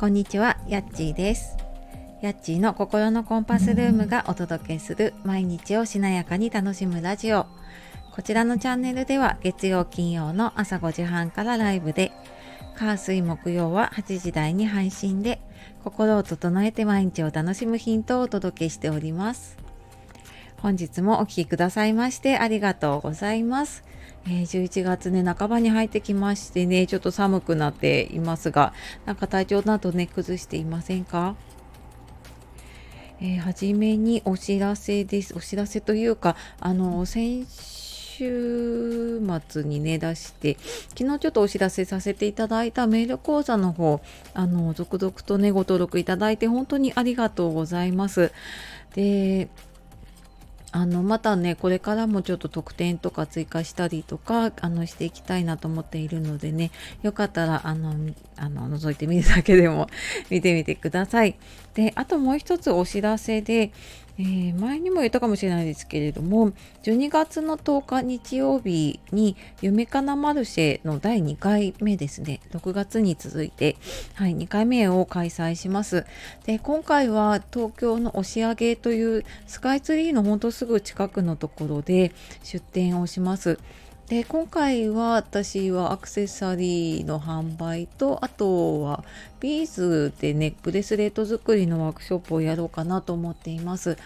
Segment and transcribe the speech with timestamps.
[0.00, 1.58] こんにちは、やっちーです。
[2.22, 7.44] やっちーの心のコンパスルームがお届けする毎日をしなやかに楽しむラジオ。
[8.10, 12.12] こちらのチャンネルでは月曜金曜の朝5時半からライブで、
[12.76, 15.38] 火水木曜は8時台に配信で、
[15.84, 19.58] 心を整えて毎日を楽しむヒントをお届けしております。
[20.62, 23.84] 本日もお聴きくださいましてありがとうございます。
[24.26, 28.72] えー11月ね半ばに入ってきましてねちょっと寒くなっていますが
[29.06, 31.36] なんか体調などね崩していませんか？
[33.20, 35.34] えーはじめにお知らせです。
[35.36, 40.58] お知らせというかあの先週末にね出して
[40.96, 44.02] 昨日ちょっとお知らせさせていただいたメール講座の方
[44.34, 48.32] あの続々とねご登録いただいて本当にありがとうございます。
[48.94, 49.48] で
[50.72, 56.70] あのまたねこれからもちょっと特典とか追加したりとかあのしていきたいなと思っているのでね
[57.02, 57.94] よかったらあの
[58.36, 59.88] あの覗いてみるだけでも
[60.30, 61.36] 見てみてください。
[61.74, 63.72] であともう一つお知らせで、
[64.20, 73.76] えー前にも言ったかもしれないですけれども12月の10日日曜日に夢かなマルシェの第2回目ですね6月に続いて、
[74.14, 76.04] はい、2回目を開催します。
[76.44, 82.12] で今回は東京の押上というスカイツリーのほんとすぐ近くのところで
[82.42, 83.58] 出店をします。
[84.10, 89.04] で今回は私はアクセサリーの販売とあとは
[89.38, 93.96] ビーズでねブレスレット作りのワークショップをやろうかなと思っています。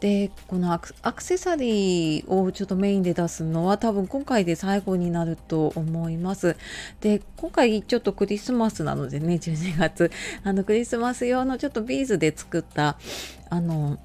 [0.00, 6.54] でこのアクセサリーをちょっとメインで出すのは多分今回で最後になると思います。
[7.00, 10.10] で今回ちょっとクリスマスなのでね12月
[10.44, 12.98] あのクリスマス用のちょっとビーズで作った
[13.48, 13.98] あの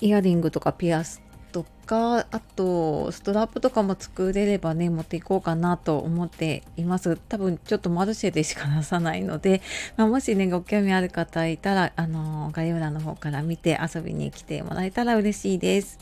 [0.00, 7.16] イヤリングとかピアスとかあとストラップとかも作れればね持っていこうかなと思っています。
[7.28, 9.62] 多分ちょっとマルシェでしか出さないので、
[9.96, 15.98] まあ、もしねご興味ある方いたらあの概要欄の方から見て遊びに来てもらえたら嬉しいです。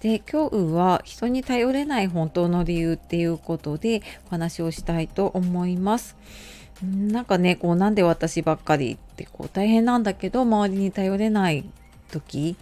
[0.00, 6.16] で今日は人に頼れない本当の理由っていうことでお話をしたいと思います。
[6.82, 11.64] なんかねこうなんで私ばっかりってこう大変なんだけど周りに頼れない
[12.10, 12.56] 時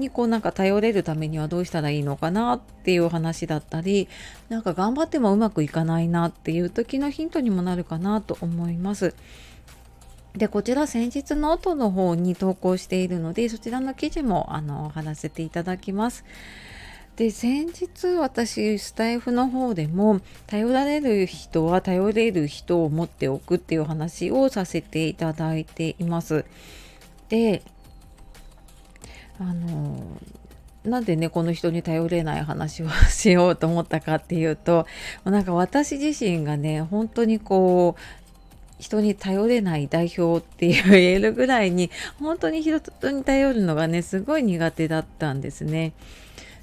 [0.00, 4.08] にこうなんか頼れるためにはどうしたらいいのかなっていう話だったり
[4.48, 9.14] なんか頑張ってもうまくいかないなっていう時のヒントにもなるかなと思います。
[10.34, 16.24] でこちら先日ノートの方に投稿しているのでそちらの記事もあの貼らせていただきます。
[17.16, 26.44] で先日私スタイフの方でも頼られる人は頼れる人を持っておくっていう話をさせていただいています。
[27.28, 27.62] で
[29.40, 30.18] あの
[30.84, 34.86] なんでねこの人に頼れない話をしようと思ったかっていうと
[35.24, 38.20] なんか私自身がね本当にこう
[38.78, 42.78] 人に頼れない代表って言えるぐらいに本当に人
[43.10, 45.92] に頼るのがねすごい苦手だったんですね。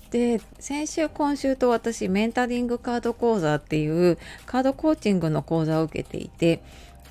[0.10, 6.64] で先週今週と私メンタリングカード講座っていうカードコーチングの講座を受けていて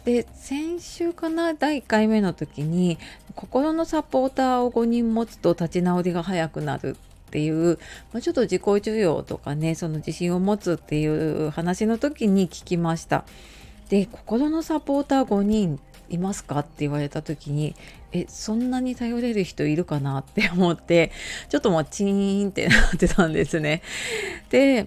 [0.07, 2.97] で先週かな第1回目の時に
[3.35, 6.97] 心のサポーターを5人持つと立ち直りが早くなる
[7.27, 7.81] っていう、
[8.13, 13.25] まあ、ちょっと自己需要とかねその自信を持つっていう話の時に聞きました。
[13.89, 17.75] で心のサポーター5人いますかって言われた時に
[18.13, 21.11] えそんなに頼れる人いるかなって思って
[21.49, 23.83] ちょっともうチーンってなってたんですね。
[24.51, 24.87] で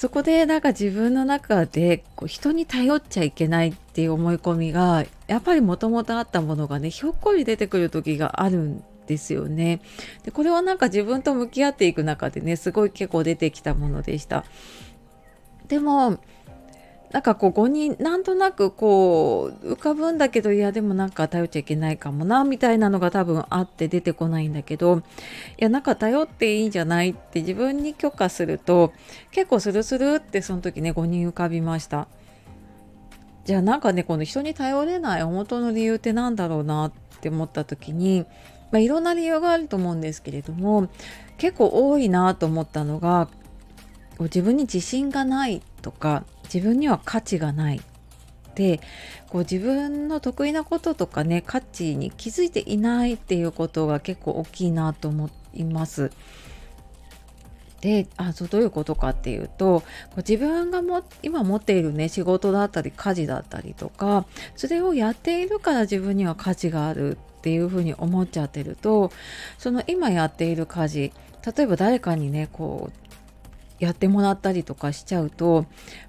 [0.00, 9.82] そこでなんか自分の中でこう人に頼っちゃいけないっていう思い込みがやっぱりもともとあったものがねひょっこり出てくる時があるんですよね。
[10.22, 14.46] でこれはなんか自分と向き合っていく中でねすごい結構出てきたものでした。
[15.68, 16.18] でも
[17.10, 25.02] なんかこう5人なんとなくこう浮かぶんだけどいやでもなんか頼っちゃいけないかもなみたいなのが多分あって出てこないんだけどい
[25.58, 28.92] やなんか頼っていいんじゃないって自分に許可すると
[29.32, 32.06] 結構スルスルってその時ね5人浮かびました。
[33.44, 38.24] じゃあなんかねこの人に頼れない本当の理由ってなんだろうなって思った時に、
[38.70, 40.88] まあ、いろんな理由があると思うんですけれども
[41.38, 43.28] 結構多いなと思ったのが
[44.20, 47.80] 自分に自信がないとか自分には価値がない
[48.54, 48.80] で
[49.28, 56.10] こう自分の得意なこととかね価値に気づいていないっていうことが結構大きいなと思います。
[57.80, 59.84] であそうどういうことかっていうとこ
[60.16, 69.10] う自分がも今持っているね仕事だったり家事だったりとかそれをやっているから自分には価値があるっていうふうに思っちゃってると
[69.56, 71.12] その今やっている家事
[71.56, 73.09] 例えば誰かにねこう
[73.80, 75.66] やってもらったりとかしちゃうとも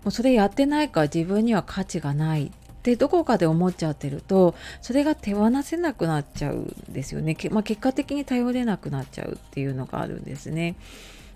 [0.08, 2.52] うそれやってないから自分には価値がないっ
[2.84, 10.76] てどこかで思っちゃってるとそれが手放せなくなっちゃうんですよね、まあ、結果的に頼れなくなっちゃうっていうのがあるんですね。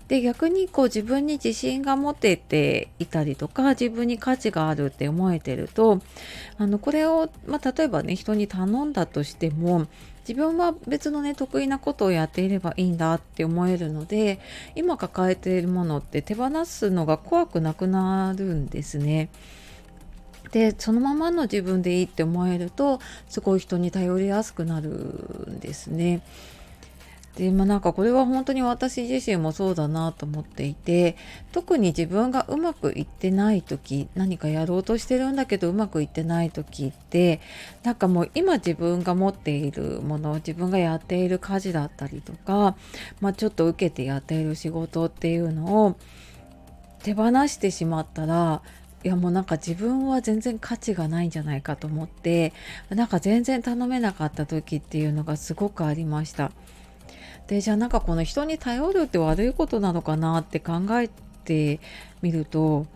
[0.08, 6.00] で逆にこう自分に自信が持てていたりとか自分に価値があるって思えてると
[6.58, 9.86] あのこれを、まあ、例えばね人に頼んだとしても
[10.28, 14.40] 自分は別のね得意なことをやっていればいいんだって思えるので
[14.74, 19.28] 今抱えているものって手放すのが怖くなくなるんですね。
[20.52, 26.22] でそのままの自分でいいって思えるとすごい人に頼りやすくなるんですね。
[27.36, 31.16] でまあなんかこれは本当に私自身もそうだなと思っていて
[31.52, 37.40] 特に自分がうまくいってない時何かやろうとしてるんだけどうまくいってない時って
[37.82, 42.74] なんかもう今自分が持っているもの自分がやっている家事だったりとか、
[43.20, 45.96] まあ、ちょっと受けてやっている仕事っていうのを
[47.02, 48.62] 手放してしまったら
[49.04, 52.54] いやもうなんか自分は全然価値がないんじゃないかと思って
[52.88, 56.50] なんか全然頼めなかった時っていうのがすごくありました。
[57.46, 61.08] でじゃあなんかこの人に頼るって悪いことなのかなって考え
[61.44, 61.80] て
[62.22, 62.86] みると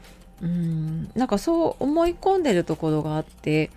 [0.43, 3.71] うんなんかそう思い込んでるところがあって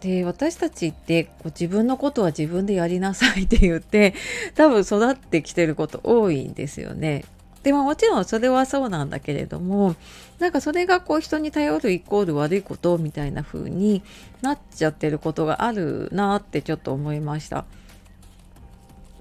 [0.00, 4.14] で私たちってこう自分のことは自分でやりなさいって言って
[4.54, 7.24] 多分育ってきてること多いんですよね。
[7.64, 9.96] でももちろんそれはそうなんだけれども
[10.38, 14.02] なんかそれがこう人に頼るイコール悪いことみたいな風に
[14.40, 17.64] なっちゃってることがあるなってちょっと思いました。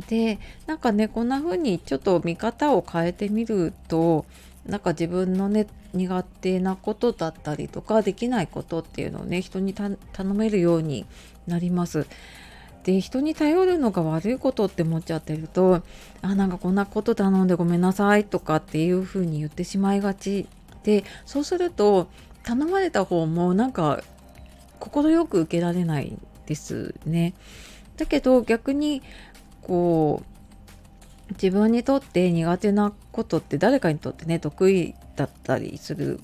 [0.09, 4.25] でなんかねこんな風にちょっと見方を変えてみると
[4.65, 9.97] なんか自分のね苦手なことだったりとかできないことっていうのをね人に頼
[10.33, 11.05] めるように
[11.47, 12.05] なります。
[12.83, 15.81] で人に頼るのが悪いことって思っちゃってると
[16.21, 20.47] あなんかこんなこと頼んでごめんなさいとかっていう風に言ってしまいがち
[20.83, 22.07] でそうすると
[22.43, 24.01] 頼まれた方もなんか
[24.79, 27.33] 快く受けられないですね。
[27.97, 29.01] だけど逆に
[29.67, 30.23] こ
[31.29, 36.21] う自分にとって苦手なことって誰かにとってね得意だったりする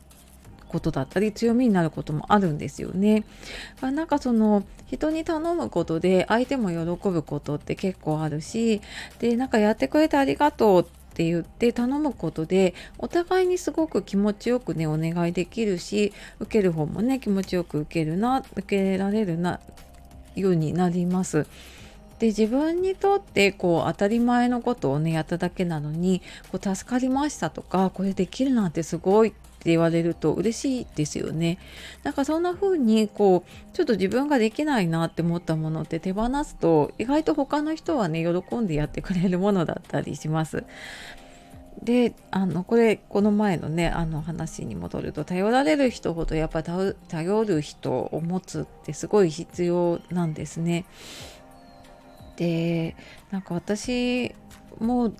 [0.69, 3.25] ことだったり強みになることもあるんですよね。
[3.81, 8.81] なんかその人に頼むことで相手も喜ぶことって結構あるし
[9.19, 10.85] でなんかやってくれてありがとうっ
[11.15, 19.59] て言って頼むことでお互いにすごく気持ちよくねお願いできるし受ける方もね気持ちよく受けるな受けられるな
[20.35, 21.45] ようになります。
[22.23, 26.21] で自分にとってこう当たり前のことをねやっただけなのに
[26.53, 31.57] こう助かりましたとかこれできるなんてすごいって言われると嬉しいですよね。
[32.03, 40.63] なんかそんな風にこうちょっと自分ができないなって思ったものって手放すと意外と他の人はね喜んでやってくれるものだったりします。
[41.83, 50.85] であのこれこの前のねあの話に戻ると頼られる人ほどやっぱ頼る人を持つってすごい必要なんですね。
[52.35, 52.95] で
[53.31, 54.33] なんか私
[54.79, 55.13] も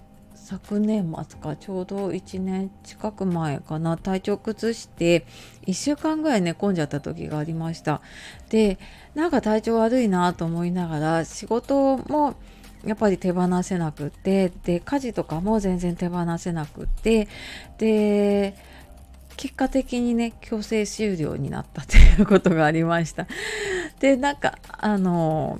[0.43, 5.25] 昨年末かちょうど1年近く前かな体調崩して
[5.67, 8.01] 1週間ぐらい寝込んじゃった時がありました。
[8.49, 8.77] で
[9.15, 12.35] なんか体調悪いなと思いながら仕事も
[12.83, 17.29] やっぱり手放せなくってで家事とかも全然手放せなくって
[17.77, 18.57] で
[19.37, 23.27] 結果的にね強制終了になったっていうことがありました。
[23.99, 25.59] でなんかあの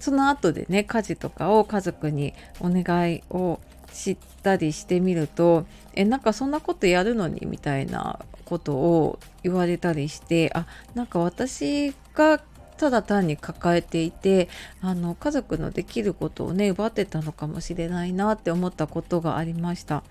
[0.00, 3.60] その後でね家事とかを家族にお願いを
[3.92, 12.40] したりしてみるとえなんかそんなことやるのにみたいなことを言われたりしてあなんか私が
[12.76, 14.48] ただ単に抱えていて
[14.80, 20.02] あの家族のできることをね奪ってたのかもしれないなって思ったことがありました。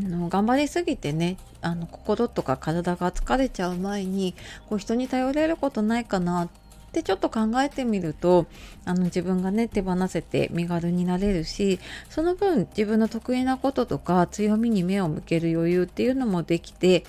[0.00, 4.34] あの頑張りすぎてねあの心とか体が疲れちゃう前に
[4.68, 6.48] こう人に頼れることないかなっ
[6.94, 8.46] でちょっと考えてみると
[8.84, 17.04] あの自分がね手放せて身軽になれるしその分自分の得意なこととか強みに目を向ける余裕っていうのもできて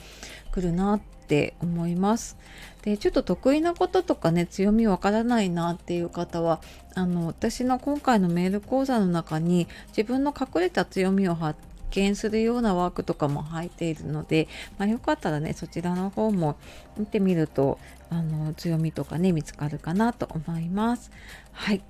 [0.51, 2.38] くるなって思います。
[2.82, 6.62] でちょっと得意なこととかね強みわからないなっていう方は
[6.96, 11.60] あの私の今回のメール講座の中に自分の隠れた強みを発
[11.92, 16.58] 見するようなワークとかも入っているので、まあ、よかったらねそちらの方も
[16.98, 21.12] 見てみるとあの強みとかね見つかるかなと思います。
[21.51, 21.81] はい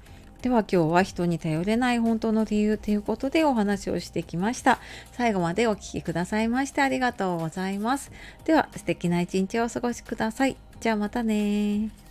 [0.41, 4.77] では今日は人に頼れない本当の理由ということでお話をしてきました。
[5.11, 8.11] 最後までお聴きくださいましてありがとうございます。
[8.43, 10.55] では素敵な一日をお過ごしください。
[10.79, 12.04] じゃあまたね